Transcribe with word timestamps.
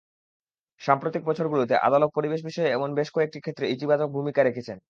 সাম্প্রতিক 0.81 1.21
বছরগুলোতে 1.25 1.73
আদালত 1.81 2.09
পরিবেশ 2.13 2.41
বিষয়ে 2.47 2.69
এমন 2.71 2.89
বেশ 2.97 3.09
কয়েকটি 3.15 3.39
ক্ষেত্রে 3.41 3.65
ইতিবাচক 3.67 4.09
ভূমিকা 4.13 4.41
রেখেছেন। 4.43 4.77